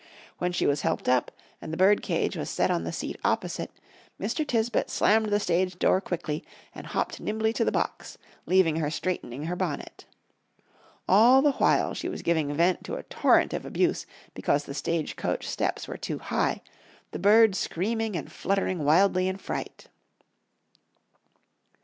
[0.39, 1.29] When she was helped up,
[1.61, 3.69] and the bird cage was set on the seat opposite,
[4.19, 4.43] Mr.
[4.43, 6.43] Tisbett slammed to the stage door quickly,
[6.73, 8.17] and hopped nimbly to the box,
[8.47, 10.05] leaving her straightening her bonnet.
[11.07, 15.15] All the while she was giving vent to a torrent of abuse because the stage
[15.17, 16.63] coach steps were too high,
[17.11, 19.87] the bird screaming and fluttering wildly in fright.